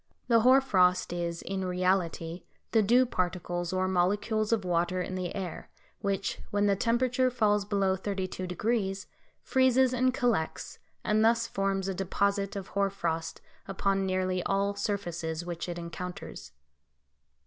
The 0.29 0.39
hoar 0.39 0.61
frost 0.61 1.13
is 1.13 1.43
in 1.43 1.63
reality 1.63 2.41
the 2.71 2.81
dew 2.81 3.05
particles 3.05 3.71
or 3.71 3.87
molecules 3.87 4.51
of 4.51 4.65
water 4.65 4.99
in 4.99 5.13
the 5.13 5.35
air, 5.35 5.69
which, 5.99 6.39
when 6.49 6.65
the 6.65 6.75
temperature 6.75 7.29
falls 7.29 7.65
below 7.65 7.95
32°, 7.95 9.05
freezes 9.43 9.93
and 9.93 10.11
collects, 10.11 10.79
and 11.03 11.23
thus 11.23 11.45
forms 11.45 11.87
a 11.87 11.93
deposit 11.93 12.55
of 12.55 12.69
hoar 12.69 12.89
frost 12.89 13.41
upon 13.67 14.07
nearly 14.07 14.41
all 14.45 14.73
surfaces 14.73 15.45
which 15.45 15.69
it 15.69 15.77
encounters. 15.77 16.51